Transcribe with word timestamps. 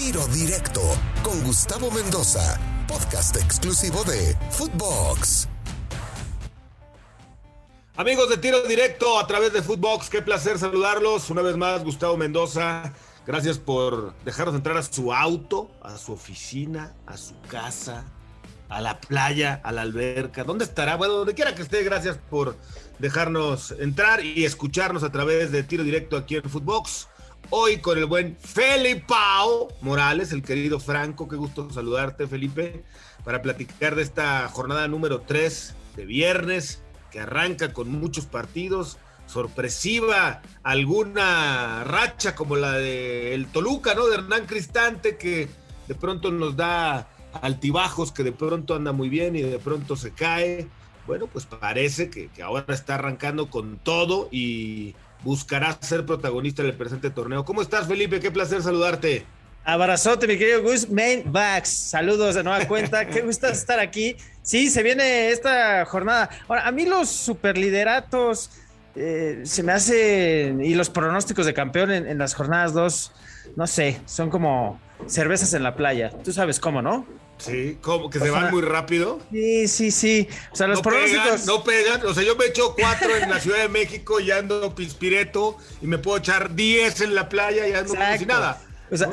Tiro 0.00 0.26
Directo 0.28 0.80
con 1.22 1.44
Gustavo 1.44 1.90
Mendoza, 1.90 2.58
podcast 2.88 3.36
exclusivo 3.36 4.02
de 4.04 4.34
Footbox. 4.50 5.46
Amigos 7.96 8.30
de 8.30 8.38
Tiro 8.38 8.62
Directo 8.62 9.18
a 9.18 9.26
través 9.26 9.52
de 9.52 9.60
Footbox, 9.60 10.08
qué 10.08 10.22
placer 10.22 10.58
saludarlos. 10.58 11.28
Una 11.28 11.42
vez 11.42 11.54
más, 11.58 11.84
Gustavo 11.84 12.16
Mendoza. 12.16 12.94
Gracias 13.26 13.58
por 13.58 14.14
dejarnos 14.24 14.54
entrar 14.54 14.78
a 14.78 14.82
su 14.82 15.12
auto, 15.12 15.70
a 15.82 15.98
su 15.98 16.14
oficina, 16.14 16.94
a 17.04 17.18
su 17.18 17.38
casa, 17.42 18.06
a 18.70 18.80
la 18.80 19.02
playa, 19.02 19.60
a 19.62 19.70
la 19.70 19.82
alberca. 19.82 20.44
¿Dónde 20.44 20.64
estará? 20.64 20.96
Bueno, 20.96 21.12
donde 21.12 21.34
quiera 21.34 21.54
que 21.54 21.60
esté, 21.60 21.84
gracias 21.84 22.18
por 22.30 22.56
dejarnos 22.98 23.72
entrar 23.72 24.24
y 24.24 24.46
escucharnos 24.46 25.02
a 25.02 25.12
través 25.12 25.52
de 25.52 25.62
Tiro 25.62 25.84
Directo 25.84 26.16
aquí 26.16 26.36
en 26.36 26.48
Footbox. 26.48 27.06
Hoy 27.48 27.78
con 27.78 27.98
el 27.98 28.04
buen 28.04 28.36
Felipao 28.36 29.68
Morales, 29.80 30.32
el 30.32 30.42
querido 30.42 30.78
Franco. 30.78 31.26
Qué 31.26 31.36
gusto 31.36 31.70
saludarte, 31.70 32.26
Felipe, 32.26 32.84
para 33.24 33.42
platicar 33.42 33.96
de 33.96 34.02
esta 34.02 34.48
jornada 34.48 34.86
número 34.86 35.22
3 35.22 35.74
de 35.96 36.06
viernes, 36.06 36.82
que 37.10 37.20
arranca 37.20 37.72
con 37.72 37.90
muchos 37.90 38.26
partidos. 38.26 38.98
Sorpresiva 39.26 40.42
alguna 40.62 41.84
racha 41.84 42.34
como 42.34 42.56
la 42.56 42.72
de 42.72 43.34
el 43.34 43.46
Toluca, 43.46 43.94
¿no? 43.94 44.06
De 44.06 44.16
Hernán 44.16 44.46
Cristante, 44.46 45.16
que 45.16 45.48
de 45.88 45.94
pronto 45.94 46.30
nos 46.30 46.56
da 46.56 47.08
altibajos, 47.40 48.12
que 48.12 48.22
de 48.22 48.32
pronto 48.32 48.74
anda 48.74 48.92
muy 48.92 49.08
bien 49.08 49.34
y 49.36 49.42
de 49.42 49.58
pronto 49.58 49.96
se 49.96 50.12
cae. 50.12 50.68
Bueno, 51.06 51.26
pues 51.26 51.46
parece 51.46 52.10
que 52.10 52.30
ahora 52.42 52.74
está 52.74 52.96
arrancando 52.96 53.50
con 53.50 53.78
todo 53.78 54.28
y 54.30 54.94
buscará 55.22 55.76
ser 55.80 56.06
protagonista 56.06 56.62
en 56.62 56.68
el 56.68 56.74
presente 56.74 57.10
torneo. 57.10 57.44
¿Cómo 57.44 57.62
estás, 57.62 57.86
Felipe? 57.86 58.20
Qué 58.20 58.30
placer 58.30 58.62
saludarte. 58.62 59.24
Abrazote, 59.64 60.26
mi 60.26 60.38
querido 60.38 60.62
Gus 60.62 60.88
Main 60.88 61.24
Backs. 61.30 61.68
Saludos 61.68 62.34
de 62.34 62.42
nueva 62.42 62.66
cuenta. 62.66 63.06
Qué 63.06 63.20
gusto 63.20 63.46
estar 63.46 63.78
aquí. 63.78 64.16
Sí, 64.42 64.70
se 64.70 64.82
viene 64.82 65.28
esta 65.28 65.84
jornada. 65.84 66.30
Ahora, 66.48 66.66
a 66.66 66.72
mí 66.72 66.86
los 66.86 67.10
superlideratos 67.10 68.50
eh, 68.96 69.42
se 69.44 69.62
me 69.62 69.72
hacen. 69.72 70.64
Y 70.64 70.74
los 70.74 70.88
pronósticos 70.88 71.46
de 71.46 71.54
campeón 71.54 71.90
en, 71.90 72.18
las 72.18 72.34
jornadas 72.34 72.72
2, 72.72 73.12
no 73.56 73.66
sé, 73.66 74.00
son 74.06 74.30
como 74.30 74.80
cervezas 75.06 75.52
en 75.52 75.62
la 75.62 75.76
playa. 75.76 76.10
Tú 76.24 76.32
sabes 76.32 76.58
cómo, 76.58 76.80
¿no? 76.80 77.06
Sí, 77.40 77.78
como 77.80 78.10
que 78.10 78.18
se 78.18 78.30
van 78.30 78.50
muy 78.50 78.62
rápido. 78.62 79.18
Sí, 79.30 79.66
sí, 79.68 79.90
sí. 79.90 80.28
O 80.52 80.56
sea, 80.56 80.66
los 80.66 80.78
no 80.78 80.82
pronósticos. 80.82 81.24
Pegan, 81.24 81.46
no 81.46 81.64
pegan. 81.64 82.06
O 82.06 82.14
sea, 82.14 82.22
yo 82.22 82.36
me 82.36 82.46
echo 82.46 82.74
cuatro 82.78 83.16
en 83.16 83.30
la 83.30 83.40
Ciudad 83.40 83.58
de 83.58 83.68
México 83.68 84.20
y 84.20 84.30
ando 84.30 84.74
pispireto 84.74 85.56
y 85.80 85.86
me 85.86 85.98
puedo 85.98 86.18
echar 86.18 86.54
diez 86.54 87.00
en 87.00 87.14
la 87.14 87.28
playa 87.28 87.66
y 87.66 87.72
ando 87.72 87.94
como 87.94 88.18
si 88.18 88.26
nada. 88.26 88.60
O 88.92 88.96
sea, 88.96 89.08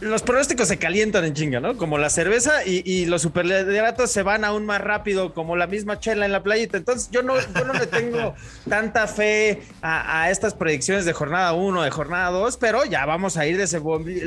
los 0.00 0.22
pronósticos 0.22 0.68
se 0.68 0.76
calientan 0.76 1.24
en 1.24 1.32
chinga, 1.32 1.58
¿no? 1.58 1.78
Como 1.78 1.96
la 1.96 2.10
cerveza 2.10 2.66
y, 2.66 2.82
y 2.84 3.06
los 3.06 3.22
superlideratos 3.22 4.10
se 4.10 4.22
van 4.22 4.44
aún 4.44 4.66
más 4.66 4.80
rápido, 4.82 5.32
como 5.32 5.56
la 5.56 5.66
misma 5.66 5.98
chela 5.98 6.26
en 6.26 6.32
la 6.32 6.42
playita. 6.42 6.76
Entonces, 6.76 7.08
yo 7.10 7.22
no, 7.22 7.34
yo 7.40 7.64
no 7.64 7.72
le 7.72 7.86
tengo 7.86 8.34
tanta 8.68 9.06
fe 9.06 9.62
a, 9.80 10.22
a 10.22 10.30
estas 10.30 10.52
predicciones 10.52 11.06
de 11.06 11.14
jornada 11.14 11.54
1, 11.54 11.82
de 11.82 11.90
jornada 11.90 12.30
2, 12.30 12.58
pero 12.58 12.84
ya 12.84 13.06
vamos 13.06 13.38
a 13.38 13.46
ir 13.46 13.58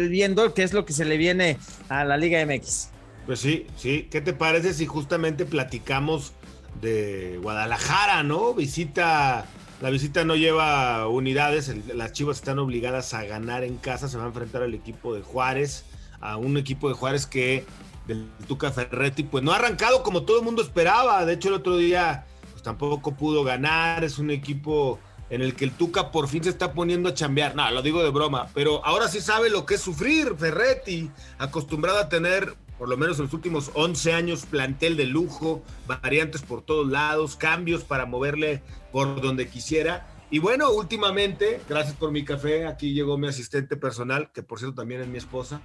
viendo 0.09 0.55
qué 0.55 0.63
es 0.63 0.73
lo 0.73 0.85
que 0.85 0.93
se 0.93 1.05
le 1.05 1.17
viene 1.17 1.57
a 1.87 2.03
la 2.03 2.17
Liga 2.17 2.43
MX. 2.43 2.89
Pues 3.29 3.41
sí, 3.41 3.67
sí. 3.77 4.07
¿Qué 4.09 4.21
te 4.21 4.33
parece 4.33 4.73
si 4.73 4.87
justamente 4.87 5.45
platicamos 5.45 6.33
de 6.81 7.37
Guadalajara, 7.43 8.23
¿no? 8.23 8.55
Visita, 8.55 9.45
la 9.81 9.91
visita 9.91 10.23
no 10.23 10.35
lleva 10.35 11.07
unidades, 11.07 11.71
las 11.93 12.11
Chivas 12.11 12.37
están 12.37 12.57
obligadas 12.57 13.13
a 13.13 13.25
ganar 13.25 13.63
en 13.63 13.77
casa, 13.77 14.09
se 14.09 14.17
va 14.17 14.23
a 14.23 14.27
enfrentar 14.29 14.63
al 14.63 14.73
equipo 14.73 15.13
de 15.13 15.21
Juárez, 15.21 15.85
a 16.21 16.37
un 16.37 16.57
equipo 16.57 16.89
de 16.89 16.95
Juárez 16.95 17.27
que 17.27 17.65
del 18.07 18.27
Tuca 18.47 18.71
Ferretti, 18.71 19.21
pues 19.21 19.43
no 19.43 19.51
ha 19.51 19.57
arrancado 19.57 20.01
como 20.01 20.23
todo 20.23 20.39
el 20.39 20.43
mundo 20.43 20.63
esperaba. 20.63 21.23
De 21.23 21.33
hecho, 21.33 21.49
el 21.49 21.53
otro 21.53 21.77
día 21.77 22.25
pues 22.51 22.63
tampoco 22.63 23.15
pudo 23.15 23.43
ganar. 23.43 24.03
Es 24.03 24.17
un 24.17 24.31
equipo 24.31 24.97
en 25.29 25.43
el 25.43 25.53
que 25.53 25.65
el 25.65 25.71
Tuca 25.71 26.09
por 26.09 26.29
fin 26.29 26.43
se 26.43 26.49
está 26.49 26.73
poniendo 26.73 27.09
a 27.09 27.13
chambear. 27.13 27.55
No, 27.55 27.69
lo 27.69 27.83
digo 27.83 28.01
de 28.01 28.09
broma, 28.09 28.47
pero 28.55 28.83
ahora 28.83 29.07
sí 29.07 29.21
sabe 29.21 29.51
lo 29.51 29.67
que 29.67 29.75
es 29.75 29.81
sufrir. 29.81 30.35
Ferretti, 30.35 31.11
acostumbrado 31.37 31.99
a 31.99 32.09
tener 32.09 32.55
por 32.79 32.87
lo 32.87 32.95
menos 32.95 33.19
en 33.19 33.25
los 33.25 33.33
últimos 33.33 33.71
11 33.73 34.13
años, 34.13 34.45
plantel 34.45 34.95
de 34.95 35.05
lujo, 35.05 35.61
variantes 35.85 36.41
por 36.41 36.61
todos 36.61 36.87
lados, 36.89 37.35
cambios 37.35 37.83
para 37.83 38.05
moverle 38.05 38.63
por 38.93 39.19
donde 39.21 39.49
quisiera. 39.49 40.07
Y 40.31 40.39
bueno, 40.39 40.71
últimamente, 40.71 41.59
gracias 41.67 41.95
por 41.97 42.11
mi 42.11 42.23
café, 42.23 42.65
aquí 42.65 42.93
llegó 42.93 43.17
mi 43.17 43.27
asistente 43.27 43.75
personal, 43.75 44.31
que 44.31 44.43
por 44.43 44.59
cierto 44.59 44.75
también 44.75 45.01
es 45.01 45.07
mi 45.07 45.17
esposa, 45.17 45.61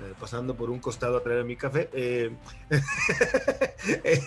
eh, 0.00 0.12
pasando 0.20 0.54
por 0.56 0.68
un 0.68 0.78
costado 0.78 1.16
a 1.16 1.22
traer 1.22 1.42
mi 1.44 1.56
café. 1.56 1.88
Eh, 1.94 2.32
eh, 4.04 4.20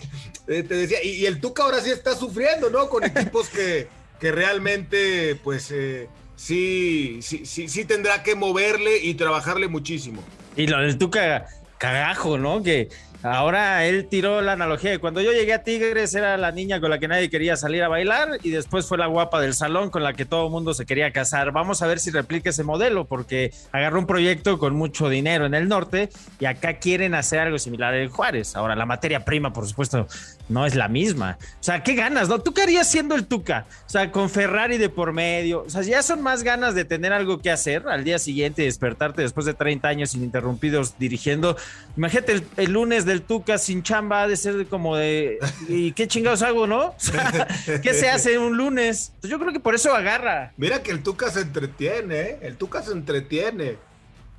te 0.47 0.63
decía, 0.63 1.03
y, 1.03 1.09
y, 1.09 1.25
el 1.27 1.39
Tuca 1.39 1.61
ahora 1.61 1.79
sí 1.79 1.91
está 1.91 2.15
sufriendo, 2.15 2.71
¿no? 2.71 2.89
Con 2.89 3.03
equipos 3.03 3.49
que, 3.49 3.87
que 4.19 4.31
realmente, 4.31 5.39
pues, 5.43 5.71
sí, 6.35 7.19
sí, 7.21 7.45
sí, 7.45 7.69
sí 7.69 7.85
tendrá 7.85 8.23
que 8.23 8.33
moverle 8.33 8.97
y 8.97 9.13
trabajarle 9.13 9.67
muchísimo. 9.67 10.23
Y 10.55 10.65
lo 10.65 10.79
del 10.79 10.97
Tuca 10.97 11.47
cagajo, 11.81 12.37
¿no? 12.37 12.61
Que 12.61 12.89
ahora 13.23 13.85
él 13.85 14.07
tiró 14.07 14.41
la 14.41 14.53
analogía 14.53 14.91
de 14.91 14.99
cuando 14.99 15.21
yo 15.21 15.31
llegué 15.31 15.53
a 15.53 15.63
Tigres 15.63 16.13
era 16.15 16.37
la 16.37 16.51
niña 16.51 16.79
con 16.79 16.89
la 16.89 16.99
que 16.99 17.07
nadie 17.07 17.29
quería 17.29 17.55
salir 17.55 17.83
a 17.83 17.87
bailar 17.87 18.37
y 18.43 18.49
después 18.49 18.85
fue 18.85 18.97
la 18.97 19.07
guapa 19.07 19.39
del 19.41 19.53
salón 19.53 19.89
con 19.89 20.03
la 20.03 20.13
que 20.13 20.25
todo 20.25 20.49
mundo 20.49 20.73
se 20.73 20.85
quería 20.85 21.11
casar. 21.11 21.51
Vamos 21.51 21.81
a 21.81 21.87
ver 21.87 21.99
si 21.99 22.11
replica 22.11 22.49
ese 22.49 22.63
modelo 22.63 23.05
porque 23.05 23.51
agarró 23.71 23.99
un 23.99 24.07
proyecto 24.07 24.57
con 24.57 24.75
mucho 24.75 25.09
dinero 25.09 25.45
en 25.45 25.53
el 25.53 25.67
norte 25.67 26.09
y 26.39 26.45
acá 26.45 26.79
quieren 26.79 27.15
hacer 27.15 27.39
algo 27.39 27.59
similar 27.59 27.93
en 27.93 28.09
Juárez. 28.09 28.55
Ahora 28.55 28.75
la 28.75 28.85
materia 28.85 29.25
prima, 29.25 29.53
por 29.53 29.67
supuesto, 29.67 30.07
no 30.49 30.65
es 30.65 30.75
la 30.75 30.87
misma. 30.87 31.37
O 31.59 31.63
sea, 31.63 31.83
¿qué 31.83 31.95
ganas, 31.95 32.29
no? 32.29 32.39
¿Tú 32.39 32.53
qué 32.53 32.63
harías 32.63 32.89
siendo 32.89 33.15
el 33.15 33.25
Tuca? 33.25 33.65
O 33.85 33.89
sea, 33.89 34.11
con 34.11 34.29
Ferrari 34.29 34.77
de 34.77 34.89
por 34.89 35.13
medio. 35.13 35.63
O 35.63 35.69
sea, 35.69 35.81
ya 35.81 36.03
son 36.03 36.21
más 36.21 36.43
ganas 36.43 36.75
de 36.75 36.85
tener 36.85 37.13
algo 37.13 37.41
que 37.41 37.51
hacer 37.51 37.87
al 37.87 38.03
día 38.03 38.19
siguiente 38.19 38.61
y 38.63 38.65
despertarte 38.65 39.21
después 39.21 39.45
de 39.45 39.53
30 39.53 39.87
años 39.87 40.13
ininterrumpidos 40.13 40.97
dirigiendo. 40.97 41.55
Imagínate 41.95 42.33
el, 42.33 42.43
el 42.57 42.71
lunes 42.73 43.05
del 43.11 43.21
Tuca 43.21 43.57
sin 43.57 43.83
chamba, 43.83 44.23
ha 44.23 44.27
de 44.27 44.35
ser 44.35 44.65
como 44.67 44.95
de. 44.95 45.39
¿Y 45.67 45.91
qué 45.91 46.07
chingados 46.07 46.41
hago, 46.41 46.67
no? 46.67 46.95
¿Qué 47.83 47.93
se 47.93 48.09
hace 48.09 48.37
un 48.37 48.57
lunes? 48.57 49.13
Pues 49.21 49.29
yo 49.29 49.39
creo 49.39 49.53
que 49.53 49.59
por 49.59 49.75
eso 49.75 49.93
agarra. 49.93 50.53
Mira 50.57 50.81
que 50.81 50.91
el 50.91 51.03
Tuca 51.03 51.29
se 51.29 51.41
entretiene, 51.41 52.19
¿eh? 52.19 52.39
El 52.41 52.57
Tuca 52.57 52.81
se 52.81 52.91
entretiene. 52.91 53.77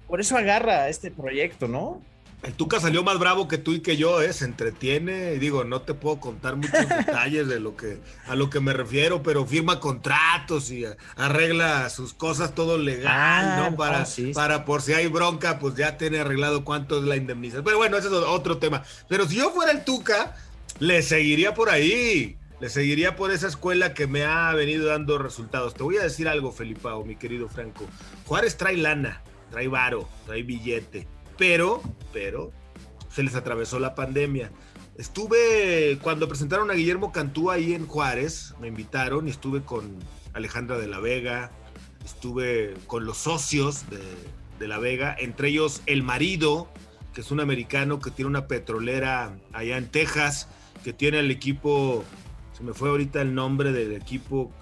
Por 0.06 0.20
eso 0.20 0.36
agarra 0.36 0.88
este 0.88 1.10
proyecto, 1.10 1.68
¿no? 1.68 2.02
El 2.42 2.54
Tuca 2.54 2.80
salió 2.80 3.04
más 3.04 3.20
bravo 3.20 3.46
que 3.46 3.56
tú 3.56 3.72
y 3.72 3.80
que 3.80 3.96
yo, 3.96 4.20
¿eh? 4.20 4.32
Se 4.32 4.44
entretiene. 4.44 5.34
Y 5.34 5.38
digo, 5.38 5.62
no 5.62 5.82
te 5.82 5.94
puedo 5.94 6.18
contar 6.18 6.56
muchos 6.56 6.88
detalles 6.88 7.46
de 7.46 7.60
lo 7.60 7.76
que, 7.76 8.00
a 8.26 8.34
lo 8.34 8.50
que 8.50 8.58
me 8.58 8.72
refiero, 8.72 9.22
pero 9.22 9.46
firma 9.46 9.78
contratos 9.78 10.72
y 10.72 10.84
arregla 11.16 11.88
sus 11.88 12.14
cosas 12.14 12.52
todo 12.54 12.78
legal, 12.78 13.12
ah, 13.16 13.70
¿no? 13.70 13.76
Para, 13.76 14.04
para 14.34 14.64
por 14.64 14.82
si 14.82 14.92
hay 14.92 15.06
bronca, 15.06 15.60
pues 15.60 15.76
ya 15.76 15.96
tiene 15.96 16.18
arreglado 16.18 16.64
cuánto 16.64 16.98
es 16.98 17.04
la 17.04 17.14
indemnización. 17.14 17.64
Pero 17.64 17.76
bueno, 17.76 17.96
ese 17.96 18.08
es 18.08 18.12
otro 18.12 18.58
tema. 18.58 18.82
Pero 19.08 19.28
si 19.28 19.36
yo 19.36 19.52
fuera 19.52 19.70
el 19.70 19.84
Tuca, 19.84 20.34
le 20.80 21.02
seguiría 21.02 21.54
por 21.54 21.70
ahí. 21.70 22.38
Le 22.60 22.70
seguiría 22.70 23.14
por 23.14 23.30
esa 23.30 23.46
escuela 23.46 23.94
que 23.94 24.08
me 24.08 24.24
ha 24.24 24.52
venido 24.52 24.86
dando 24.86 25.18
resultados. 25.18 25.74
Te 25.74 25.84
voy 25.84 25.96
a 25.96 26.02
decir 26.02 26.28
algo, 26.28 26.50
Felipao, 26.50 27.04
mi 27.04 27.14
querido 27.14 27.48
Franco. 27.48 27.86
Juárez 28.24 28.56
trae 28.56 28.76
lana, 28.76 29.20
trae 29.50 29.68
varo, 29.68 30.08
trae 30.26 30.42
billete 30.42 31.06
pero, 31.36 31.82
pero, 32.12 32.52
se 33.10 33.22
les 33.22 33.34
atravesó 33.34 33.78
la 33.78 33.94
pandemia. 33.94 34.50
Estuve, 34.96 35.98
cuando 36.02 36.28
presentaron 36.28 36.70
a 36.70 36.74
Guillermo 36.74 37.12
Cantú 37.12 37.50
ahí 37.50 37.72
en 37.72 37.86
Juárez, 37.86 38.54
me 38.60 38.68
invitaron 38.68 39.26
y 39.26 39.30
estuve 39.30 39.62
con 39.62 39.96
Alejandra 40.34 40.78
de 40.78 40.86
la 40.86 41.00
Vega, 41.00 41.50
estuve 42.04 42.74
con 42.86 43.06
los 43.06 43.16
socios 43.18 43.84
de, 43.90 44.68
la 44.68 44.78
Vega, 44.78 45.16
entre 45.18 45.48
ellos 45.48 45.82
el 45.86 46.04
marido, 46.04 46.68
que 47.12 47.22
es 47.22 47.32
un 47.32 47.40
americano 47.40 47.98
que 47.98 48.12
tiene 48.12 48.28
una 48.28 48.46
petrolera 48.46 49.36
allá 49.52 49.76
en 49.76 49.90
Texas, 49.90 50.46
que 50.84 50.92
tiene 50.92 51.18
el 51.18 51.32
equipo, 51.32 52.04
se 52.56 52.62
me 52.62 52.72
fue 52.72 52.90
ahorita 52.90 53.20
el 53.22 53.34
nombre 53.34 53.72
del 53.72 53.92
equipo 53.92 54.52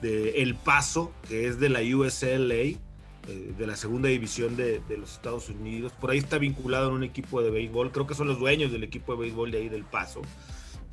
de 0.00 0.42
El 0.42 0.54
Paso, 0.54 1.12
que 1.28 1.48
es 1.48 1.58
de 1.58 1.70
la 1.70 1.80
USLA, 1.80 2.78
de 3.26 3.66
la 3.66 3.76
segunda 3.76 4.08
división 4.08 4.56
de, 4.56 4.80
de, 4.80 4.98
los 4.98 5.12
Estados 5.12 5.48
Unidos. 5.48 5.92
Por 6.00 6.10
ahí 6.10 6.18
está 6.18 6.38
vinculado 6.38 6.88
en 6.88 6.94
un 6.94 7.04
equipo 7.04 7.42
de 7.42 7.50
béisbol. 7.50 7.92
Creo 7.92 8.06
que 8.06 8.14
son 8.14 8.28
los 8.28 8.38
dueños 8.38 8.72
del 8.72 8.82
equipo 8.82 9.12
de 9.12 9.20
béisbol 9.20 9.50
de 9.50 9.58
ahí 9.58 9.68
del 9.68 9.84
Paso. 9.84 10.22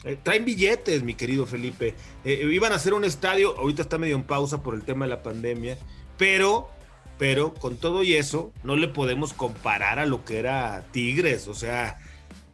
Eh, 0.03 0.17
traen 0.21 0.45
billetes, 0.45 1.03
mi 1.03 1.15
querido 1.15 1.45
Felipe. 1.45 1.95
Eh, 2.23 2.47
iban 2.51 2.71
a 2.71 2.75
hacer 2.75 2.93
un 2.93 3.03
estadio, 3.03 3.57
ahorita 3.57 3.81
está 3.81 3.97
medio 3.97 4.15
en 4.15 4.23
pausa 4.23 4.61
por 4.61 4.75
el 4.75 4.83
tema 4.83 5.05
de 5.05 5.09
la 5.09 5.23
pandemia, 5.23 5.77
pero, 6.17 6.69
pero 7.17 7.53
con 7.53 7.77
todo 7.77 8.03
y 8.03 8.13
eso, 8.13 8.51
no 8.63 8.75
le 8.75 8.87
podemos 8.87 9.33
comparar 9.33 9.99
a 9.99 10.05
lo 10.05 10.23
que 10.23 10.37
era 10.37 10.85
Tigres. 10.91 11.47
O 11.47 11.55
sea, 11.55 11.99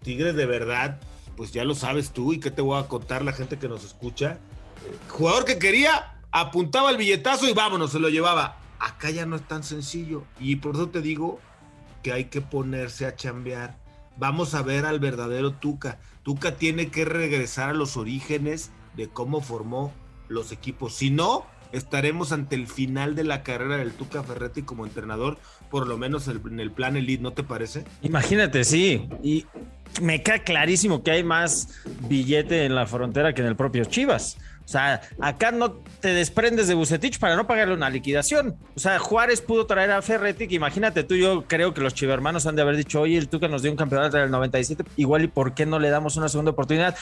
Tigres 0.03 0.35
de 0.35 0.45
verdad, 0.45 0.99
pues 1.35 1.51
ya 1.51 1.65
lo 1.65 1.75
sabes 1.75 2.11
tú 2.11 2.33
y 2.33 2.39
qué 2.39 2.49
te 2.49 2.61
voy 2.61 2.79
a 2.79 2.87
contar 2.87 3.23
la 3.25 3.33
gente 3.33 3.59
que 3.59 3.67
nos 3.67 3.83
escucha. 3.83 4.39
Eh, 4.85 4.95
jugador 5.09 5.43
que 5.43 5.59
quería, 5.59 6.21
apuntaba 6.31 6.91
el 6.91 6.97
billetazo 6.97 7.47
y 7.49 7.53
vámonos, 7.53 7.91
se 7.91 7.99
lo 7.99 8.07
llevaba 8.07 8.62
acá 8.83 9.09
ya 9.09 9.25
no 9.25 9.35
es 9.35 9.47
tan 9.47 9.63
sencillo. 9.63 10.23
Y 10.39 10.57
por 10.57 10.75
eso 10.75 10.89
te 10.89 11.01
digo, 11.01 11.39
que 12.03 12.11
hay 12.11 12.25
que 12.25 12.41
ponerse 12.41 13.05
a 13.07 13.15
chambear. 13.15 13.77
Vamos 14.17 14.53
a 14.53 14.61
ver 14.61 14.85
al 14.85 14.99
verdadero 14.99 15.53
Tuca. 15.53 15.99
Tuca 16.21 16.57
tiene 16.57 16.91
que 16.91 17.05
regresar 17.05 17.69
a 17.69 17.73
los 17.73 17.97
orígenes 17.97 18.71
de 18.95 19.09
cómo 19.09 19.41
formó 19.41 19.91
los 20.27 20.51
equipos. 20.51 20.93
Si 20.93 21.09
no, 21.09 21.45
estaremos 21.73 22.31
ante 22.31 22.55
el 22.55 22.67
final 22.67 23.15
de 23.15 23.25
la 23.25 23.43
carrera 23.43 23.77
del 23.77 23.91
Tuca 23.91 24.23
Ferretti 24.23 24.61
como 24.61 24.85
entrenador, 24.85 25.37
por 25.69 25.87
lo 25.87 25.97
menos 25.97 26.27
en 26.27 26.59
el 26.59 26.71
plan 26.71 26.95
elite, 26.95 27.21
¿no 27.21 27.33
te 27.33 27.43
parece? 27.43 27.83
Imagínate, 28.01 28.63
sí. 28.63 29.09
Y 29.21 29.45
me 30.01 30.23
queda 30.23 30.39
clarísimo 30.39 31.03
que 31.03 31.11
hay 31.11 31.23
más 31.23 31.83
billete 32.07 32.65
en 32.65 32.75
la 32.75 32.87
frontera 32.87 33.33
que 33.33 33.41
en 33.41 33.47
el 33.47 33.55
propio 33.55 33.83
Chivas. 33.85 34.37
O 34.65 34.67
sea, 34.67 35.01
acá 35.19 35.51
no 35.51 35.73
te 35.99 36.09
desprendes 36.09 36.67
de 36.67 36.73
Bucetich 36.73 37.19
para 37.19 37.35
no 37.35 37.47
pagarle 37.47 37.73
una 37.73 37.89
liquidación. 37.89 38.55
O 38.75 38.79
sea, 38.79 38.97
Juárez 38.97 39.41
pudo 39.41 39.65
traer 39.65 39.91
a 39.91 40.01
Ferretti, 40.01 40.47
que 40.47 40.55
imagínate 40.55 41.03
tú, 41.03 41.15
yo 41.15 41.45
creo 41.47 41.73
que 41.73 41.81
los 41.81 41.93
chivermanos 41.93 42.45
han 42.45 42.55
de 42.55 42.61
haber 42.61 42.77
dicho, 42.77 43.01
oye, 43.01 43.17
el 43.17 43.27
Tuca 43.27 43.49
nos 43.49 43.61
dio 43.61 43.71
un 43.71 43.77
campeonato 43.77 44.17
del 44.17 44.31
97, 44.31 44.85
igual 44.95 45.23
y 45.25 45.27
por 45.27 45.53
qué 45.53 45.65
no 45.65 45.79
le 45.79 45.89
damos 45.89 46.15
una 46.15 46.29
segunda 46.29 46.51
oportunidad, 46.51 46.95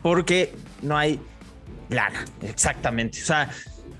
porque 0.00 0.54
no 0.82 0.96
hay 0.96 1.18
lana, 1.88 2.24
exactamente. 2.42 3.20
O 3.20 3.24
sea, 3.24 3.50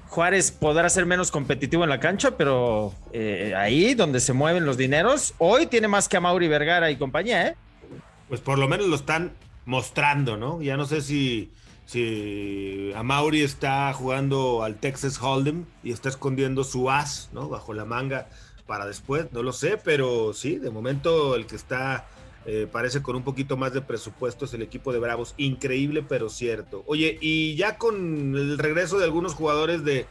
Juárez 0.09 0.51
podrá 0.51 0.89
ser 0.89 1.07
menos 1.07 1.31
competitivo 1.31 1.85
en 1.85 1.91
la 1.91 2.01
cancha, 2.01 2.37
pero 2.37 2.95
eh, 3.13 3.55
ahí 3.57 3.95
donde 3.95 4.21
se 4.21 4.33
mueven 4.33 4.65
los 4.65 4.77
dineros, 4.77 5.35
hoy 5.39 5.67
tiene 5.67 5.89
más 5.89 6.09
que 6.09 6.17
a 6.17 6.21
Mauri 6.21 6.49
Vergara 6.49 6.91
y 6.91 6.97
compañía, 6.97 7.49
¿eh? 7.49 7.57
Pues 8.29 8.41
por 8.41 8.59
lo 8.59 8.69
menos 8.69 8.87
lo 8.87 8.97
están 8.97 9.33
mostrando, 9.65 10.37
¿no? 10.37 10.61
Ya 10.63 10.77
no 10.77 10.87
sé 10.87 11.03
si 11.03 11.51
si 11.89 12.93
Mauri 13.03 13.43
está 13.43 13.91
jugando 13.95 14.63
al 14.63 14.77
Texas 14.77 15.23
Hold'em 15.23 15.65
y 15.83 15.93
está 15.93 16.11
escondiendo 16.11 16.63
su 16.63 16.91
as, 16.91 17.31
¿no? 17.33 17.49
Bajo 17.49 17.73
la 17.73 17.87
manga 17.87 18.29
para 18.67 18.85
después, 18.85 19.33
no 19.33 19.43
lo 19.43 19.53
sé, 19.53 19.79
pero 19.83 20.35
sí, 20.35 20.59
de 20.59 20.69
momento 20.69 21.35
el 21.35 21.47
que 21.47 21.57
está 21.57 22.07
eh, 22.51 22.67
parece 22.67 23.03
con 23.03 23.15
un 23.15 23.25
poquito 23.25 23.59
más 23.59 23.75
de 23.75 23.83
presupuesto 23.83 24.47
es 24.47 24.55
el 24.55 24.63
equipo 24.63 24.91
de 24.91 24.99
Bravos. 24.99 25.35
Increíble, 25.37 26.03
pero 26.03 26.31
cierto. 26.31 26.83
Oye, 26.87 27.19
y 27.21 27.57
ya 27.57 27.77
con 27.77 28.35
el 28.35 28.57
regreso 28.57 28.97
de 28.97 29.05
algunos 29.05 29.35
jugadores 29.35 29.85
de, 29.85 30.07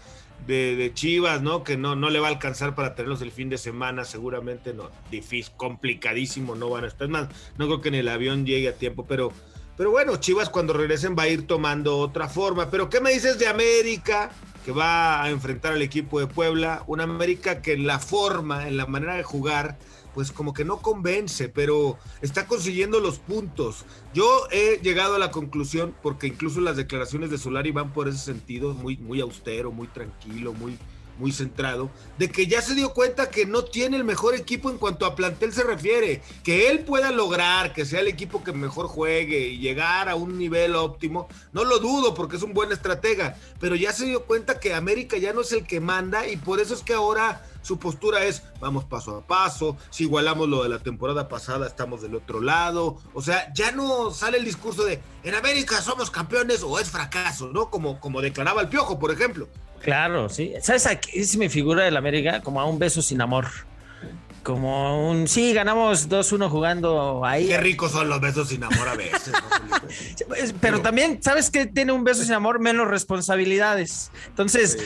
de, 0.45 0.91
Chivas, 0.93 1.41
¿no? 1.41 1.63
Que 1.63 1.77
no, 1.77 1.95
no 1.95 2.11
le 2.11 2.19
va 2.19 2.27
a 2.27 2.29
alcanzar 2.29 2.75
para 2.75 2.93
tenerlos 2.93 3.23
el 3.23 3.31
fin 3.31 3.49
de 3.49 3.57
semana, 3.57 4.05
seguramente 4.05 4.75
no. 4.75 4.91
Difícil, 5.09 5.51
complicadísimo, 5.57 6.53
no 6.53 6.69
van 6.69 6.83
a 6.83 6.89
estar. 6.89 7.07
más, 7.07 7.27
no 7.57 7.65
creo 7.65 7.81
que 7.81 7.89
en 7.89 7.95
el 7.95 8.07
avión 8.07 8.45
llegue 8.45 8.67
a 8.67 8.73
tiempo, 8.73 9.07
pero 9.07 9.33
pero 9.75 9.89
bueno, 9.89 10.17
Chivas 10.17 10.49
cuando 10.49 10.73
regresen 10.73 11.15
va 11.17 11.23
a 11.23 11.29
ir 11.29 11.47
tomando 11.47 11.97
otra 11.97 12.29
forma. 12.29 12.69
Pero 12.69 12.87
¿qué 12.87 13.01
me 13.01 13.11
dices 13.11 13.39
de 13.39 13.47
América? 13.47 14.29
Que 14.63 14.71
va 14.71 15.23
a 15.23 15.29
enfrentar 15.31 15.73
al 15.73 15.81
equipo 15.81 16.19
de 16.19 16.27
Puebla. 16.27 16.83
Una 16.85 17.03
América 17.03 17.63
que 17.63 17.73
en 17.73 17.87
la 17.87 17.97
forma, 17.97 18.67
en 18.67 18.77
la 18.77 18.85
manera 18.85 19.15
de 19.15 19.23
jugar, 19.23 19.77
pues 20.17 20.31
como 20.31 20.51
que 20.51 20.65
no 20.65 20.81
convence, 20.81 21.47
pero 21.47 21.99
está 22.23 22.47
consiguiendo 22.47 22.99
los 22.99 23.19
puntos. 23.19 23.85
Yo 24.15 24.47
he 24.51 24.79
llegado 24.81 25.13
a 25.13 25.19
la 25.19 25.29
conclusión, 25.29 25.93
porque 26.01 26.25
incluso 26.25 26.59
las 26.59 26.75
declaraciones 26.75 27.29
de 27.29 27.37
Solari 27.37 27.69
van 27.69 27.93
por 27.93 28.07
ese 28.07 28.17
sentido, 28.17 28.73
muy, 28.73 28.97
muy 28.97 29.21
austero, 29.21 29.71
muy 29.71 29.85
tranquilo, 29.87 30.53
muy, 30.53 30.79
muy 31.17 31.31
centrado, 31.31 31.89
de 32.17 32.29
que 32.29 32.47
ya 32.47 32.61
se 32.61 32.75
dio 32.75 32.93
cuenta 32.93 33.29
que 33.29 33.45
no 33.45 33.63
tiene 33.63 33.97
el 33.97 34.03
mejor 34.03 34.35
equipo 34.35 34.69
en 34.69 34.77
cuanto 34.77 35.05
a 35.05 35.15
plantel 35.15 35.53
se 35.53 35.63
refiere, 35.63 36.21
que 36.43 36.69
él 36.69 36.79
pueda 36.79 37.11
lograr 37.11 37.73
que 37.73 37.85
sea 37.85 38.01
el 38.01 38.07
equipo 38.07 38.43
que 38.43 38.51
mejor 38.51 38.87
juegue 38.87 39.47
y 39.47 39.57
llegar 39.57 40.09
a 40.09 40.15
un 40.15 40.37
nivel 40.37 40.75
óptimo, 40.75 41.27
no 41.53 41.63
lo 41.63 41.79
dudo 41.79 42.13
porque 42.13 42.37
es 42.37 42.43
un 42.43 42.53
buen 42.53 42.71
estratega, 42.71 43.37
pero 43.59 43.75
ya 43.75 43.91
se 43.93 44.05
dio 44.05 44.25
cuenta 44.25 44.59
que 44.59 44.73
América 44.73 45.17
ya 45.17 45.33
no 45.33 45.41
es 45.41 45.51
el 45.51 45.65
que 45.65 45.79
manda 45.79 46.27
y 46.27 46.37
por 46.37 46.59
eso 46.59 46.73
es 46.73 46.81
que 46.81 46.93
ahora 46.93 47.43
su 47.61 47.79
postura 47.79 48.23
es 48.23 48.43
vamos 48.61 48.85
paso 48.85 49.17
a 49.17 49.21
paso, 49.21 49.77
si 49.89 50.03
igualamos 50.03 50.47
lo 50.47 50.63
de 50.63 50.69
la 50.69 50.79
temporada 50.79 51.27
pasada 51.27 51.67
estamos 51.67 52.01
del 52.01 52.15
otro 52.15 52.39
lado, 52.39 52.97
o 53.13 53.21
sea, 53.21 53.51
ya 53.53 53.71
no 53.71 54.11
sale 54.11 54.37
el 54.37 54.45
discurso 54.45 54.85
de 54.85 55.01
en 55.23 55.35
América 55.35 55.81
somos 55.81 56.09
campeones 56.09 56.63
o 56.63 56.79
es 56.79 56.89
fracaso, 56.89 57.47
¿no? 57.47 57.69
Como, 57.69 57.99
como 57.99 58.21
declaraba 58.21 58.61
el 58.61 58.69
Piojo, 58.69 58.99
por 58.99 59.11
ejemplo. 59.11 59.47
Claro, 59.81 60.29
sí. 60.29 60.53
¿Sabes 60.61 60.85
a 60.87 60.99
qué 60.99 61.19
es 61.19 61.37
mi 61.37 61.49
figura 61.49 61.83
del 61.83 61.97
América? 61.97 62.41
Como 62.41 62.59
a 62.59 62.65
un 62.65 62.79
beso 62.79 63.01
sin 63.01 63.21
amor. 63.21 63.47
Como 64.43 65.09
un. 65.09 65.27
Sí, 65.27 65.53
ganamos 65.53 66.07
2-1 66.09 66.49
jugando 66.49 67.25
ahí. 67.25 67.47
Qué 67.47 67.57
ricos 67.57 67.91
son 67.91 68.07
los 68.07 68.21
besos 68.21 68.47
sin 68.47 68.63
amor 68.63 68.87
a 68.87 68.95
veces. 68.95 69.33
Pero, 70.61 70.81
también, 70.81 71.21
¿sabes 71.21 71.51
qué 71.51 71.65
tiene 71.65 71.91
un 71.91 72.03
beso 72.03 72.23
sin 72.23 72.33
amor? 72.33 72.59
Menos 72.59 72.87
responsabilidades. 72.87 74.09
Entonces, 74.27 74.77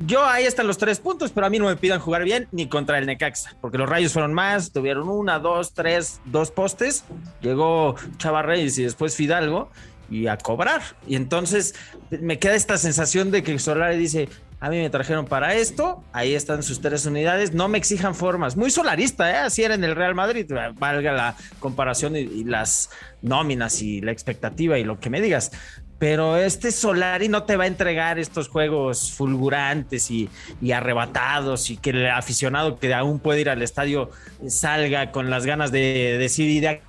yo 0.00 0.26
ahí 0.26 0.44
están 0.46 0.66
los 0.66 0.78
tres 0.78 0.98
puntos, 0.98 1.30
pero 1.30 1.46
a 1.46 1.50
mí 1.50 1.58
no 1.58 1.66
me 1.66 1.76
pidan 1.76 2.00
jugar 2.00 2.24
bien 2.24 2.48
ni 2.50 2.68
contra 2.68 2.98
el 2.98 3.06
Necaxa, 3.06 3.56
porque 3.60 3.78
los 3.78 3.88
rayos 3.88 4.12
fueron 4.12 4.34
más, 4.34 4.72
tuvieron 4.72 5.08
una, 5.08 5.38
dos, 5.38 5.72
tres, 5.72 6.20
dos 6.24 6.50
postes. 6.50 7.04
Llegó 7.40 7.94
Chava 8.18 8.42
Reyes 8.42 8.76
y 8.78 8.82
después 8.82 9.14
Fidalgo 9.14 9.70
y 10.10 10.26
a 10.26 10.36
cobrar. 10.36 10.82
Y 11.06 11.16
entonces 11.16 11.74
me 12.10 12.38
queda 12.38 12.54
esta 12.54 12.78
sensación 12.78 13.30
de 13.30 13.42
que 13.42 13.58
Solari 13.58 13.96
dice, 13.96 14.28
a 14.64 14.70
mí 14.70 14.78
me 14.78 14.88
trajeron 14.88 15.26
para 15.26 15.54
esto, 15.54 16.02
ahí 16.14 16.34
están 16.34 16.62
sus 16.62 16.80
tres 16.80 17.04
unidades, 17.04 17.52
no 17.52 17.68
me 17.68 17.76
exijan 17.76 18.14
formas. 18.14 18.56
Muy 18.56 18.70
solarista, 18.70 19.30
¿eh? 19.30 19.36
así 19.36 19.62
era 19.62 19.74
en 19.74 19.84
el 19.84 19.94
Real 19.94 20.14
Madrid, 20.14 20.50
valga 20.78 21.12
la 21.12 21.36
comparación 21.60 22.16
y, 22.16 22.44
las 22.44 22.88
nóminas 23.20 23.82
y 23.82 24.00
la 24.00 24.10
expectativa 24.10 24.78
y 24.78 24.84
lo 24.84 24.98
que 24.98 25.10
me 25.10 25.20
digas. 25.20 25.52
Pero 25.98 26.38
este 26.38 26.72
Solari 26.72 27.28
no 27.28 27.42
te 27.42 27.56
va 27.56 27.64
a 27.64 27.66
entregar 27.66 28.18
estos 28.18 28.48
juegos 28.48 29.12
fulgurantes 29.12 30.10
y, 30.10 30.30
y, 30.62 30.72
arrebatados 30.72 31.68
y 31.68 31.76
que 31.76 31.90
el 31.90 32.06
aficionado 32.08 32.78
que 32.78 32.94
aún 32.94 33.20
puede 33.20 33.42
ir 33.42 33.50
al 33.50 33.60
estadio 33.60 34.10
salga 34.48 35.12
con 35.12 35.28
las 35.28 35.44
ganas 35.44 35.72
de 35.72 36.16
decidir 36.18 36.80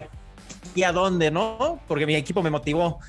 y 0.75 0.83
a 0.83 0.92
dónde, 0.92 1.31
¿no? 1.31 1.80
Porque 1.88 2.06
mi 2.06 2.16
equipo 2.16 2.44
me 2.44 2.50
motivó, 2.50 3.00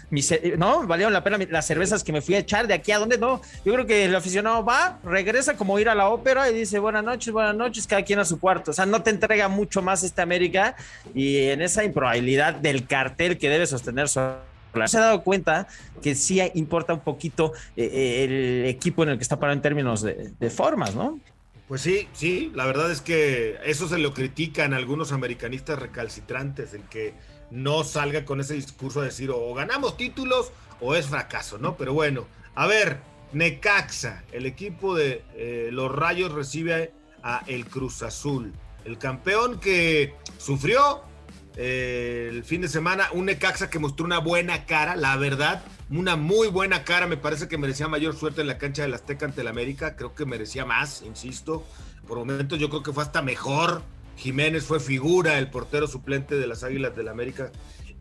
¿no? 0.56 0.86
Valieron 0.86 1.12
la 1.12 1.22
pena 1.24 1.38
las 1.50 1.66
cervezas 1.66 2.04
que 2.04 2.12
me 2.12 2.22
fui 2.22 2.34
a 2.34 2.38
echar 2.38 2.66
de 2.66 2.74
aquí 2.74 2.92
a 2.92 2.98
dónde, 2.98 3.18
no. 3.18 3.40
Yo 3.64 3.72
creo 3.72 3.86
que 3.86 4.04
el 4.04 4.14
aficionado 4.14 4.64
va, 4.64 4.98
regresa 5.04 5.56
como 5.56 5.78
ir 5.78 5.88
a 5.88 5.94
la 5.94 6.08
ópera 6.08 6.48
y 6.50 6.54
dice 6.54 6.78
buenas 6.78 7.04
noches, 7.04 7.32
buenas 7.32 7.54
noches, 7.54 7.86
cada 7.86 8.02
quien 8.02 8.18
a 8.20 8.24
su 8.24 8.38
cuarto. 8.38 8.70
O 8.70 8.74
sea, 8.74 8.86
no 8.86 9.02
te 9.02 9.10
entrega 9.10 9.48
mucho 9.48 9.82
más 9.82 10.02
este 10.02 10.22
América 10.22 10.76
y 11.14 11.38
en 11.48 11.60
esa 11.60 11.84
improbabilidad 11.84 12.54
del 12.54 12.86
cartel 12.86 13.38
que 13.38 13.48
debe 13.48 13.66
sostener 13.66 14.08
su 14.08 14.20
se 14.86 14.98
ha 14.98 15.00
dado 15.00 15.22
cuenta 15.22 15.66
que 16.02 16.14
sí 16.14 16.40
importa 16.54 16.92
un 16.92 17.00
poquito 17.00 17.52
eh, 17.76 17.88
eh, 17.90 18.24
el 18.24 18.66
equipo 18.66 19.02
en 19.02 19.10
el 19.10 19.16
que 19.16 19.22
está 19.22 19.38
parado 19.38 19.56
en 19.56 19.62
términos 19.62 20.02
de, 20.02 20.32
de, 20.38 20.50
formas, 20.50 20.94
¿no? 20.94 21.18
Pues 21.68 21.80
sí, 21.80 22.08
sí, 22.12 22.52
la 22.54 22.66
verdad 22.66 22.92
es 22.92 23.00
que 23.00 23.56
eso 23.64 23.88
se 23.88 23.98
lo 23.98 24.12
critican 24.12 24.74
algunos 24.74 25.12
americanistas 25.12 25.78
recalcitrantes, 25.78 26.74
el 26.74 26.82
que 26.82 27.14
no 27.50 27.84
salga 27.84 28.24
con 28.24 28.40
ese 28.40 28.54
discurso 28.54 29.00
de 29.00 29.06
decir 29.06 29.30
o 29.30 29.54
ganamos 29.54 29.96
títulos 29.96 30.52
o 30.80 30.94
es 30.94 31.06
fracaso, 31.06 31.58
¿no? 31.58 31.76
Pero 31.76 31.92
bueno, 31.94 32.26
a 32.54 32.66
ver, 32.66 33.00
Necaxa, 33.32 34.24
el 34.32 34.46
equipo 34.46 34.94
de 34.94 35.24
eh, 35.34 35.70
los 35.72 35.94
Rayos 35.94 36.32
recibe 36.32 36.92
a 37.22 37.42
el 37.46 37.66
Cruz 37.66 38.02
Azul, 38.02 38.52
el 38.84 38.98
campeón 38.98 39.58
que 39.58 40.14
sufrió 40.38 41.02
eh, 41.56 42.28
el 42.30 42.44
fin 42.44 42.60
de 42.60 42.68
semana, 42.68 43.08
un 43.12 43.26
Necaxa 43.26 43.70
que 43.70 43.78
mostró 43.78 44.04
una 44.04 44.18
buena 44.18 44.66
cara, 44.66 44.96
la 44.96 45.16
verdad, 45.16 45.64
una 45.90 46.16
muy 46.16 46.48
buena 46.48 46.84
cara, 46.84 47.06
me 47.06 47.16
parece 47.16 47.48
que 47.48 47.58
merecía 47.58 47.88
mayor 47.88 48.14
suerte 48.16 48.42
en 48.42 48.46
la 48.46 48.58
cancha 48.58 48.82
del 48.82 48.94
Azteca 48.94 49.26
ante 49.26 49.40
el 49.40 49.48
América, 49.48 49.96
creo 49.96 50.14
que 50.14 50.26
merecía 50.26 50.64
más, 50.64 51.02
insisto, 51.02 51.64
por 52.06 52.18
momentos 52.18 52.58
yo 52.58 52.68
creo 52.68 52.82
que 52.82 52.92
fue 52.92 53.02
hasta 53.02 53.22
mejor 53.22 53.82
Jiménez 54.16 54.64
fue 54.64 54.80
figura, 54.80 55.38
el 55.38 55.50
portero 55.50 55.86
suplente 55.86 56.36
de 56.36 56.46
las 56.46 56.64
Águilas 56.64 56.96
del 56.96 57.08
América. 57.08 57.52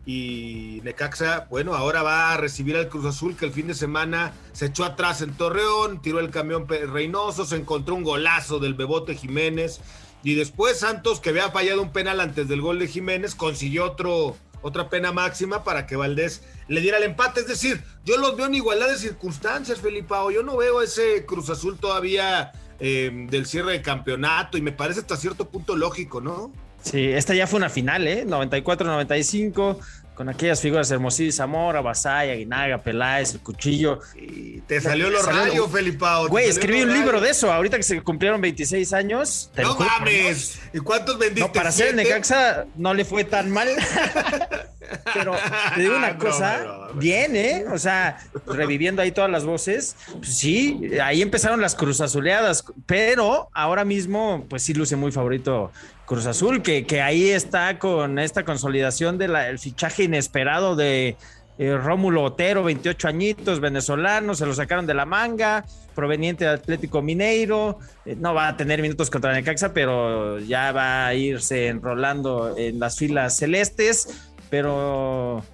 Y 0.06 0.80
Necaxa, 0.84 1.48
bueno, 1.50 1.74
ahora 1.74 2.02
va 2.02 2.32
a 2.32 2.36
recibir 2.36 2.76
al 2.76 2.88
Cruz 2.88 3.04
Azul 3.06 3.36
que 3.36 3.44
el 3.44 3.52
fin 3.52 3.66
de 3.66 3.74
semana 3.74 4.32
se 4.52 4.66
echó 4.66 4.84
atrás 4.84 5.20
en 5.20 5.34
Torreón, 5.34 6.00
tiró 6.00 6.20
el 6.20 6.30
camión 6.30 6.68
Reynoso, 6.68 7.44
se 7.44 7.56
encontró 7.56 7.96
un 7.96 8.04
golazo 8.04 8.60
del 8.60 8.74
Bebote 8.74 9.16
Jiménez. 9.16 9.80
Y 10.22 10.34
después 10.34 10.78
Santos, 10.78 11.20
que 11.20 11.30
había 11.30 11.50
fallado 11.50 11.82
un 11.82 11.92
penal 11.92 12.20
antes 12.20 12.46
del 12.46 12.60
gol 12.60 12.78
de 12.78 12.86
Jiménez, 12.86 13.34
consiguió 13.34 13.84
otro, 13.84 14.36
otra 14.62 14.88
pena 14.88 15.12
máxima 15.12 15.64
para 15.64 15.86
que 15.86 15.96
Valdés 15.96 16.42
le 16.68 16.80
diera 16.80 16.98
el 16.98 17.04
empate. 17.04 17.40
Es 17.40 17.48
decir, 17.48 17.82
yo 18.04 18.16
los 18.16 18.36
veo 18.36 18.46
en 18.46 18.54
igualdad 18.54 18.88
de 18.88 18.98
circunstancias, 18.98 19.80
Felipao. 19.80 20.30
Yo 20.30 20.44
no 20.44 20.56
veo 20.56 20.82
ese 20.82 21.26
Cruz 21.26 21.50
Azul 21.50 21.78
todavía 21.78 22.52
Em, 22.78 23.26
del 23.28 23.46
cierre 23.46 23.72
de 23.72 23.82
campeonato 23.82 24.58
y 24.58 24.60
me 24.62 24.72
parece 24.72 25.00
hasta 25.00 25.16
cierto 25.16 25.48
punto 25.48 25.76
lógico, 25.76 26.20
¿no? 26.20 26.52
Sí, 26.82 27.06
esta 27.06 27.34
ya 27.34 27.46
fue 27.46 27.56
una 27.56 27.70
final, 27.70 28.06
¿eh? 28.06 28.24
94-95, 28.26 29.78
con 30.14 30.28
aquellas 30.28 30.60
figuras 30.60 30.90
hermosísimas, 30.90 31.36
Zamora, 31.36 31.80
Basaya, 31.80 32.34
Guinaga, 32.34 32.78
Peláez, 32.78 33.34
el 33.34 33.40
cuchillo. 33.40 34.00
Y 34.14 34.60
te 34.60 34.80
salió 34.80 35.10
los 35.10 35.24
rayos, 35.24 35.70
Felipao. 35.72 36.28
Güey, 36.28 36.48
escribí 36.48 36.82
un 36.82 36.92
libro 36.92 37.20
de 37.20 37.30
eso, 37.30 37.50
ahorita 37.52 37.78
que 37.78 37.82
se 37.82 38.02
cumplieron 38.02 38.40
26 38.40 38.92
años. 38.92 39.50
No 39.56 39.76
mames, 39.76 40.60
¿y 40.72 40.78
cuántos 40.78 41.18
vendiste? 41.18 41.40
No, 41.40 41.52
para 41.52 41.72
ser 41.72 41.94
Necaxa 41.94 42.66
no 42.76 42.92
le 42.94 43.04
fue 43.04 43.24
tan 43.24 43.50
mal. 43.50 43.68
pero 45.14 45.34
te 45.74 45.80
digo 45.80 45.96
una 45.98 46.16
cosa, 46.18 46.88
bien, 46.94 47.36
¿eh? 47.36 47.64
O 47.72 47.78
sea, 47.78 48.18
reviviendo 48.46 49.02
ahí 49.02 49.12
todas 49.12 49.30
las 49.30 49.44
voces, 49.44 49.96
pues 50.18 50.36
sí, 50.36 50.90
ahí 51.02 51.22
empezaron 51.22 51.60
las 51.60 51.74
Cruz 51.74 52.00
Azuleadas, 52.00 52.64
pero 52.86 53.48
ahora 53.52 53.84
mismo, 53.84 54.46
pues 54.48 54.62
sí 54.62 54.74
luce 54.74 54.96
muy 54.96 55.12
favorito 55.12 55.72
Cruz 56.06 56.26
Azul, 56.26 56.62
que, 56.62 56.86
que 56.86 57.02
ahí 57.02 57.30
está 57.30 57.78
con 57.78 58.18
esta 58.18 58.44
consolidación 58.44 59.18
del 59.18 59.58
fichaje 59.58 60.04
inesperado 60.04 60.76
de 60.76 61.16
eh, 61.58 61.74
Rómulo 61.74 62.22
Otero, 62.22 62.62
28 62.64 63.08
añitos, 63.08 63.60
venezolano, 63.60 64.34
se 64.34 64.44
lo 64.44 64.52
sacaron 64.52 64.86
de 64.86 64.92
la 64.92 65.06
manga, 65.06 65.64
proveniente 65.94 66.44
de 66.44 66.50
Atlético 66.50 67.00
Mineiro, 67.00 67.78
eh, 68.04 68.14
no 68.14 68.34
va 68.34 68.48
a 68.48 68.56
tener 68.58 68.82
minutos 68.82 69.08
contra 69.08 69.32
Necaxa, 69.32 69.72
pero 69.72 70.38
ya 70.38 70.72
va 70.72 71.06
a 71.06 71.14
irse 71.14 71.68
enrolando 71.68 72.54
en 72.58 72.78
las 72.78 72.98
filas 72.98 73.38
celestes, 73.38 74.30
pero 74.50 75.44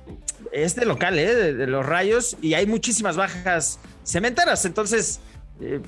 es 0.52 0.74
de 0.74 0.84
local, 0.84 1.18
¿eh? 1.18 1.52
de, 1.54 1.66
los 1.66 1.84
rayos, 1.84 2.36
y 2.42 2.54
hay 2.54 2.66
muchísimas 2.66 3.16
bajas 3.16 3.78
cementeras, 4.04 4.64
entonces 4.64 5.20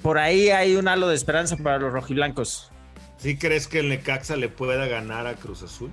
por 0.02 0.18
ahí 0.18 0.50
hay 0.50 0.76
un 0.76 0.88
halo 0.88 1.08
de 1.08 1.14
esperanza 1.14 1.56
para 1.56 1.78
los 1.78 1.92
rojiblancos. 1.92 2.70
¿Sí 3.18 3.36
crees 3.36 3.66
que 3.68 3.80
el 3.80 3.88
Necaxa 3.88 4.36
le 4.36 4.48
pueda 4.48 4.86
ganar 4.86 5.26
a 5.26 5.34
Cruz 5.34 5.62
Azul? 5.62 5.90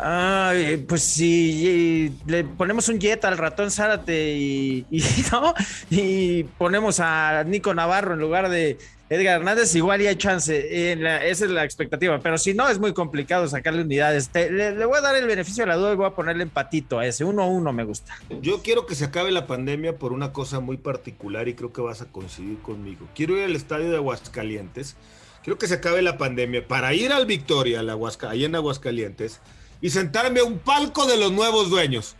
Ay, 0.00 0.76
pues 0.88 1.02
si 1.02 2.14
le 2.26 2.44
ponemos 2.44 2.88
un 2.88 3.00
jet 3.00 3.24
al 3.24 3.36
ratón 3.36 3.70
Zárate 3.70 4.32
y, 4.36 4.86
y 5.90 6.44
ponemos 6.44 7.00
a 7.00 7.42
Nico 7.44 7.74
Navarro 7.74 8.14
en 8.14 8.20
lugar 8.20 8.48
de 8.48 8.78
Edgar 9.10 9.40
Hernández, 9.40 9.74
igual 9.74 10.02
ya 10.02 10.10
hay 10.10 10.16
chance. 10.16 10.92
esa 10.92 11.44
es 11.44 11.50
la 11.50 11.64
expectativa. 11.64 12.18
Pero 12.20 12.36
si 12.36 12.52
no, 12.54 12.68
es 12.68 12.78
muy 12.78 12.92
complicado 12.92 13.48
sacarle 13.48 13.82
unidades. 13.82 14.30
le, 14.34 14.84
voy 14.84 14.98
a 14.98 15.00
dar 15.00 15.16
el 15.16 15.26
beneficio 15.26 15.62
de 15.62 15.68
la 15.68 15.76
duda 15.76 15.92
y 15.92 15.96
voy 15.96 16.06
a 16.06 16.10
ponerle 16.10 16.42
empatito 16.42 16.98
a 16.98 17.06
ese. 17.06 17.24
1-1 17.24 17.72
me 17.72 17.84
gusta. 17.84 18.14
Yo 18.42 18.62
quiero 18.62 18.86
que 18.86 18.94
se 18.94 19.06
acabe 19.06 19.30
la 19.30 19.46
pandemia 19.46 19.96
por 19.96 20.12
una 20.12 20.32
cosa 20.32 20.60
muy 20.60 20.76
particular 20.76 21.48
y 21.48 21.54
creo 21.54 21.72
que 21.72 21.80
vas 21.80 22.02
a 22.02 22.06
coincidir 22.06 22.58
conmigo. 22.58 23.08
Quiero 23.14 23.36
ir 23.36 23.44
al 23.44 23.56
estadio 23.56 23.90
de 23.90 23.96
Aguascalientes. 23.96 24.96
Quiero 25.42 25.58
que 25.58 25.66
se 25.66 25.74
acabe 25.74 26.02
la 26.02 26.18
pandemia 26.18 26.66
para 26.66 26.92
ir 26.92 27.12
al 27.12 27.24
Victoria, 27.24 27.80
al 27.80 27.88
Aguasca, 27.88 28.30
ahí 28.30 28.44
en 28.44 28.54
Aguascalientes 28.54 29.40
y 29.80 29.90
sentarme 29.90 30.40
a 30.40 30.44
un 30.44 30.58
palco 30.58 31.06
de 31.06 31.16
los 31.16 31.32
nuevos 31.32 31.70
dueños 31.70 32.16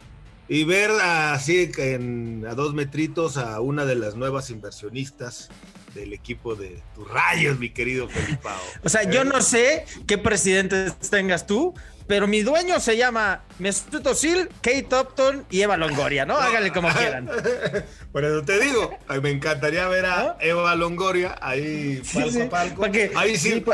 y 0.48 0.64
ver 0.64 0.90
así 0.90 1.70
en, 1.76 2.46
a 2.48 2.54
dos 2.54 2.74
metritos 2.74 3.36
a 3.36 3.60
una 3.60 3.84
de 3.84 3.96
las 3.96 4.14
nuevas 4.14 4.50
inversionistas 4.50 5.50
del 5.98 6.12
equipo 6.12 6.54
de 6.54 6.80
tus 6.94 7.08
rayos, 7.08 7.58
mi 7.58 7.70
querido 7.70 8.08
Felipao. 8.08 8.60
O 8.84 8.88
sea, 8.88 9.02
yo 9.04 9.24
no 9.24 9.40
sé 9.40 9.84
qué 10.06 10.18
presidentes 10.18 10.96
tengas 11.10 11.46
tú, 11.46 11.74
pero 12.06 12.26
mi 12.26 12.42
dueño 12.42 12.80
se 12.80 12.96
llama 12.96 13.42
Mesut 13.58 14.06
Özil, 14.06 14.48
Kate 14.62 14.88
Upton 14.98 15.44
y 15.50 15.60
Eva 15.60 15.76
Longoria, 15.76 16.24
¿no? 16.24 16.36
Háganle 16.38 16.72
como 16.72 16.88
quieran. 16.88 17.28
Por 18.12 18.24
eso 18.24 18.42
te 18.42 18.58
digo, 18.58 18.98
me 19.22 19.30
encantaría 19.30 19.86
ver 19.88 20.06
a 20.06 20.36
Eva 20.40 20.74
Longoria 20.74 21.36
ahí 21.40 22.02
palco 22.12 22.42
a 22.42 22.48
palco. 22.48 22.84
ahí 23.14 23.36
sí. 23.36 23.64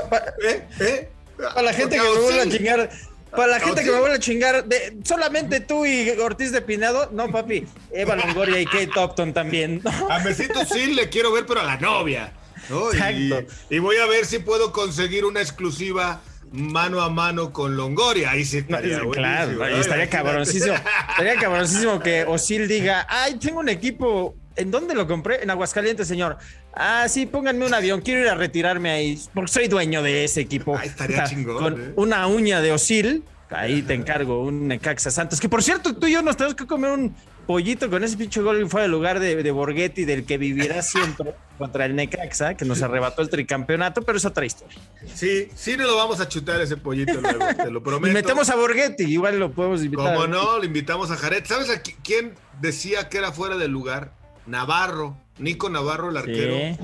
¿Eh? 0.43 0.67
¿Eh? 0.81 1.09
Para 1.37 1.63
la 1.63 1.73
gente 1.73 1.97
que 1.97 2.03
me 2.03 2.21
vuelve 2.21 2.41
a 2.41 2.49
chingar 2.49 2.91
para 3.37 3.49
la 3.49 3.61
gente 3.61 3.83
que 3.85 3.91
me 3.91 4.01
vuelve 4.01 4.17
a 4.17 4.21
chingar, 4.21 4.65
de, 4.65 4.99
solamente 5.05 5.61
tú 5.61 5.87
y 5.87 6.11
Ortiz 6.11 6.53
de 6.53 6.63
Pinedo, 6.63 7.11
no, 7.13 7.31
papi, 7.31 7.67
Eva 7.93 8.17
Longoria 8.17 8.61
y 8.61 8.65
Kate 8.65 8.91
Upton 8.97 9.33
también. 9.33 9.83
A 10.11 10.19
Mesito 10.21 10.65
sí 10.65 10.95
le 10.95 11.09
quiero 11.09 11.33
ver, 11.33 11.47
pero 11.47 11.61
a 11.61 11.65
la 11.65 11.77
novia. 11.79 12.33
Exacto. 12.69 13.53
Y, 13.71 13.79
voy 13.79 13.97
a 13.97 14.07
ver 14.07 14.25
si 14.25 14.39
puedo 14.39 14.73
conseguir 14.73 15.25
una 15.25 15.41
exclusiva 15.41 16.23
mano 16.53 17.03
a 17.03 17.11
mano 17.11 17.53
con 17.53 17.77
Longoria. 17.77 18.31
Ahí 18.31 18.45
sí 18.45 18.59
estaría 18.59 19.01
Claro, 19.11 19.67
estaría 19.67 20.09
cabroncísimo. 20.09 20.75
estaría 21.11 21.37
cabroncísimo 21.37 22.01
que 22.01 22.25
Osil 22.25 22.69
diga, 22.69 23.07
ay, 23.09 23.39
tengo 23.39 23.61
un 23.61 23.69
equipo 23.69 24.37
¿En 24.57 24.71
dónde 24.71 24.95
lo 24.95 25.07
compré? 25.07 25.43
En 25.43 25.51
Aguascalientes, 25.51 26.07
señor. 26.07 26.39
Ah, 26.77 27.07
sí, 27.09 27.27
pónganme 27.27 27.67
un 27.67 27.75
avión. 27.75 28.01
Quiero 28.01 28.21
ir 28.21 28.29
a 28.29 28.35
retirarme 28.35 28.91
ahí. 28.91 29.21
Porque 29.33 29.53
soy 29.53 29.69
dueño 29.69 30.03
de 30.03 30.25
ese 30.25 30.41
equipo. 30.41 30.77
Ahí 30.77 30.89
estaría 30.89 31.25
chingón. 31.25 31.63
Con 31.63 31.81
¿eh? 31.81 31.93
una 31.97 32.27
uña 32.27 32.61
de 32.61 32.73
Osil. 32.73 33.25
Ahí 33.51 33.83
te 33.83 33.95
encargo 33.95 34.43
un 34.43 34.67
Necaxa 34.67 35.11
Santos. 35.11 35.41
Que 35.41 35.49
por 35.49 35.63
cierto, 35.63 35.95
tú 35.95 36.07
y 36.07 36.13
yo 36.13 36.23
nos 36.23 36.37
tenemos 36.37 36.57
que 36.57 36.67
comer 36.67 36.91
un 36.91 37.15
pollito 37.47 37.91
con 37.91 38.03
ese 38.03 38.17
pinche 38.17 38.41
gol 38.41 38.69
fuera 38.69 38.83
del 38.83 38.91
lugar 38.91 39.21
de, 39.21 39.43
de 39.43 39.51
Borghetti, 39.51 40.05
del 40.05 40.25
que 40.25 40.39
vivirá 40.39 40.83
siempre 40.83 41.35
contra 41.59 41.85
el 41.85 41.95
Necaxa, 41.95 42.55
que 42.55 42.65
nos 42.65 42.83
arrebató 42.83 43.23
el 43.23 43.29
tricampeonato, 43.29 44.03
pero 44.03 44.19
es 44.19 44.25
otra 44.25 44.45
historia. 44.45 44.79
Sí, 45.15 45.49
sí, 45.55 45.77
no 45.77 45.85
lo 45.85 45.97
vamos 45.97 46.21
a 46.21 46.29
chutar 46.29 46.61
ese 46.61 46.77
pollito 46.77 47.21
luego, 47.21 47.47
te 47.55 47.71
lo 47.71 47.83
prometo. 47.85 48.09
Y 48.09 48.13
metemos 48.13 48.49
a 48.49 48.57
Borghetti, 48.57 49.05
igual 49.05 49.39
lo 49.39 49.53
podemos 49.53 49.85
invitar. 49.85 50.15
Como 50.15 50.27
no, 50.27 50.59
lo 50.59 50.65
invitamos 50.65 51.11
a 51.11 51.17
Jared. 51.17 51.45
¿Sabes 51.45 51.71
a 51.71 51.81
quién 51.81 52.35
decía 52.61 53.09
que 53.09 53.19
era 53.19 53.31
fuera 53.31 53.57
del 53.57 53.71
lugar? 53.71 54.13
Navarro, 54.47 55.17
Nico 55.39 55.69
Navarro, 55.69 56.11
el 56.11 56.17
arquero. 56.17 56.77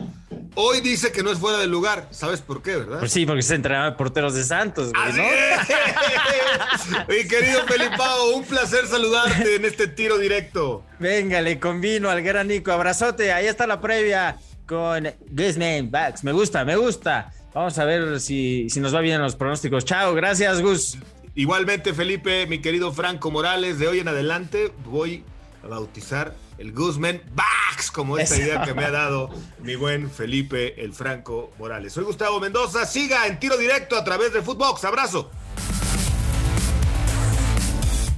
Hoy 0.56 0.80
dice 0.80 1.12
que 1.12 1.22
no 1.22 1.30
es 1.30 1.38
fuera 1.38 1.58
del 1.58 1.70
lugar. 1.70 2.08
¿Sabes 2.10 2.40
por 2.40 2.62
qué, 2.62 2.76
verdad? 2.76 2.98
Pues 2.98 3.12
sí, 3.12 3.24
porque 3.24 3.42
se 3.42 3.54
entrenaba 3.54 3.96
porteros 3.96 4.34
de 4.34 4.42
Santos, 4.42 4.92
güey, 4.92 5.12
¿no? 5.12 5.22
Mi 7.08 7.28
querido 7.28 7.64
Felipao, 7.66 8.34
un 8.34 8.44
placer 8.44 8.86
saludarte 8.86 9.54
en 9.54 9.64
este 9.64 9.86
tiro 9.86 10.18
directo. 10.18 10.84
Venga, 10.98 11.40
le 11.40 11.60
convino 11.60 12.10
al 12.10 12.22
gran 12.22 12.48
Nico. 12.48 12.72
Abrazote, 12.72 13.32
ahí 13.32 13.46
está 13.46 13.66
la 13.66 13.80
previa 13.80 14.38
con 14.66 15.08
Guzman 15.30 15.90
Backs. 15.90 16.24
Me 16.24 16.32
gusta, 16.32 16.64
me 16.64 16.76
gusta. 16.76 17.32
Vamos 17.54 17.78
a 17.78 17.84
ver 17.84 18.20
si, 18.20 18.68
si 18.70 18.80
nos 18.80 18.94
va 18.94 19.00
bien 19.00 19.20
los 19.20 19.36
pronósticos. 19.36 19.84
Chao, 19.84 20.14
gracias, 20.14 20.60
Gus. 20.60 20.98
Igualmente, 21.36 21.94
Felipe, 21.94 22.46
mi 22.46 22.60
querido 22.60 22.92
Franco 22.92 23.30
Morales, 23.30 23.78
de 23.78 23.86
hoy 23.86 24.00
en 24.00 24.08
adelante 24.08 24.72
voy 24.84 25.24
a 25.62 25.68
bautizar 25.68 26.34
el 26.60 26.72
Guzmán 26.72 27.22
Bax, 27.32 27.90
como 27.90 28.18
esta 28.18 28.36
idea 28.36 28.62
que 28.62 28.74
me 28.74 28.84
ha 28.84 28.90
dado 28.90 29.30
mi 29.62 29.76
buen 29.76 30.10
Felipe 30.10 30.84
el 30.84 30.92
Franco 30.92 31.52
Morales. 31.58 31.94
Soy 31.94 32.04
Gustavo 32.04 32.38
Mendoza, 32.38 32.84
siga 32.84 33.26
en 33.26 33.40
tiro 33.40 33.56
directo 33.56 33.96
a 33.96 34.04
través 34.04 34.32
de 34.34 34.42
Footbox. 34.42 34.84
Abrazo. 34.84 35.30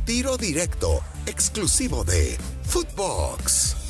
Tiro 0.05 0.37
directo, 0.37 1.01
exclusivo 1.27 2.03
de 2.03 2.37
Footbox. 2.65 3.82